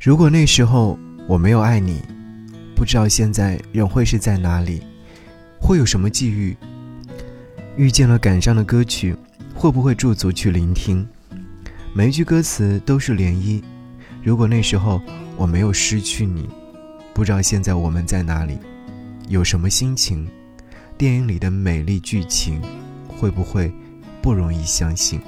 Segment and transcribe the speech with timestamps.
[0.00, 0.98] 如果那时候
[1.28, 2.00] 我没有爱你，
[2.74, 4.80] 不知道现在人会是在哪里，
[5.60, 6.56] 会有什么际遇？
[7.76, 9.14] 遇见了感伤的歌曲，
[9.54, 11.06] 会不会驻足去聆听？
[11.92, 13.62] 每一句歌词都是涟漪。
[14.22, 15.02] 如果那时候
[15.36, 16.48] 我没有失去你，
[17.12, 18.56] 不知道现在我们在哪里，
[19.28, 20.26] 有什么心情？
[20.96, 22.58] 电影里的美丽剧情，
[23.06, 23.70] 会不会
[24.22, 25.20] 不容易相信？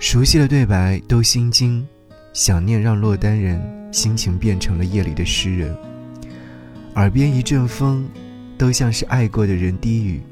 [0.00, 1.86] 熟悉的对白都心惊。
[2.38, 3.60] 想念让落单人
[3.92, 5.76] 心情变成了夜里的诗人。
[6.94, 8.08] 耳边一阵风，
[8.56, 10.22] 都像是爱过的人低语。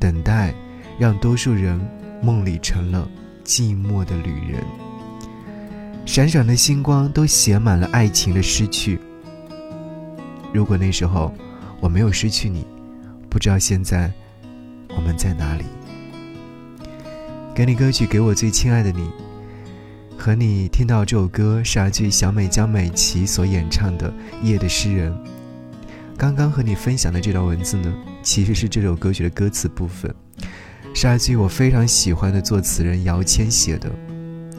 [0.00, 0.52] 等待，
[0.98, 1.80] 让多数人
[2.20, 3.08] 梦里成了
[3.44, 4.60] 寂寞的旅人。
[6.04, 8.98] 闪闪的星光都写满了爱情的失去。
[10.52, 11.32] 如果那时候
[11.78, 12.66] 我没有失去你，
[13.30, 14.10] 不知道现在
[14.88, 15.64] 我们在哪里。
[17.54, 19.08] 给你歌曲，给我最亲爱的你。
[20.28, 24.10] 和你听到这首歌是来自于小美江美琪所演唱的
[24.42, 25.10] 《夜的诗人》。
[26.18, 27.90] 刚刚和你分享的这段文字呢，
[28.22, 30.14] 其实是这首歌曲的歌词部分，
[30.94, 33.90] 是来自于我非常喜欢的作词人姚谦写的。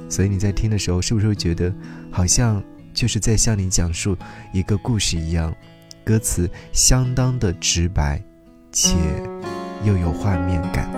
[0.10, 1.72] 所以你在听的时候，是不是会觉得
[2.10, 4.18] 好像就是在向你讲述
[4.52, 5.54] 一个故事一样？
[6.04, 8.20] 歌词相当的直白，
[8.72, 8.96] 且
[9.86, 10.90] 又有画面感。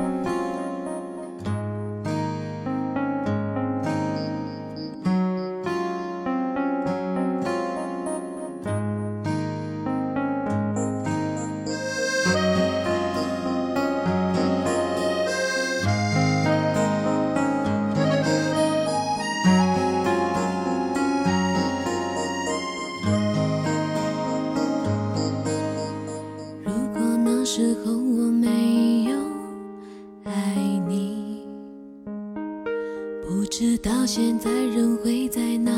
[34.14, 35.72] 现在人会在哪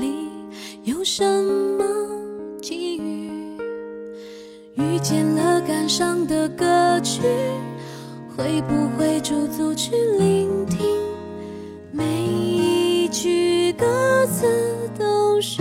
[0.00, 0.30] 里，
[0.84, 1.22] 有什
[1.76, 1.84] 么
[2.62, 3.28] 际遇，
[4.72, 7.20] 遇见了感伤的歌曲，
[8.34, 10.80] 会不会驻足去聆听，
[11.92, 13.84] 每一句歌
[14.28, 14.46] 词
[14.98, 15.60] 都是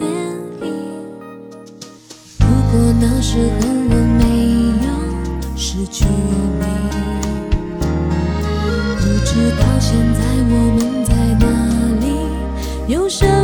[0.00, 0.08] 涟
[0.60, 0.66] 漪。
[2.40, 4.24] 如果那时候我没
[4.84, 4.90] 有。
[5.56, 6.64] 失去你，
[8.98, 10.20] 不知道现在
[10.50, 10.52] 我，
[12.88, 13.35] 有什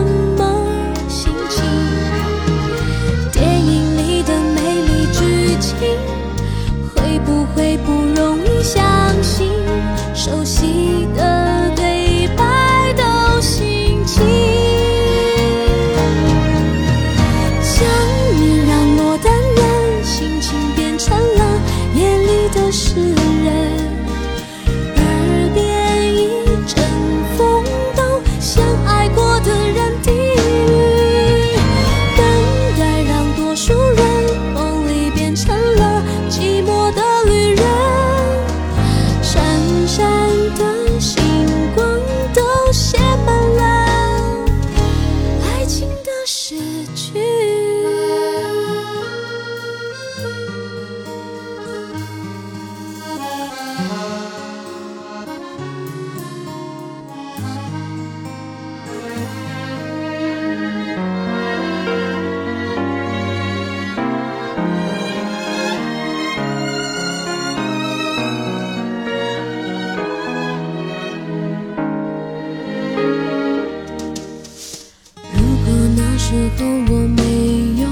[76.33, 77.87] 时候我没有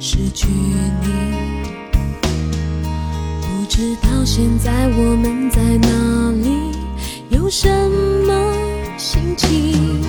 [0.00, 1.06] 失去你，
[3.40, 6.76] 不知道现在我们在哪里，
[7.28, 7.68] 有什
[8.26, 8.52] 么
[8.96, 10.02] 心情？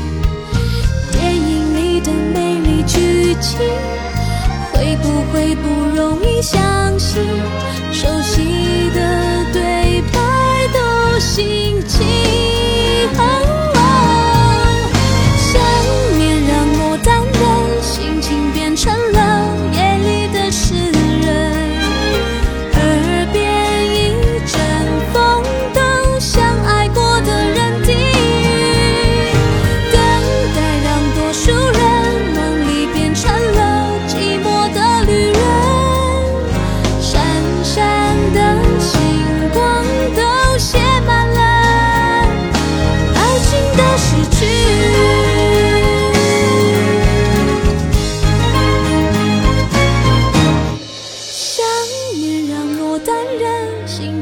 [1.11, 3.59] 电影里的美丽剧情，
[4.73, 7.21] 会不会不容易相信？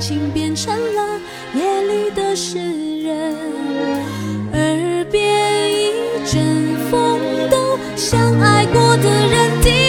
[0.07, 1.19] 心变成了
[1.53, 2.57] 夜里的诗
[3.01, 3.35] 人
[4.53, 5.91] 耳边一
[6.25, 7.19] 阵风
[7.49, 9.61] 动像爱过的人。
[9.61, 9.86] 低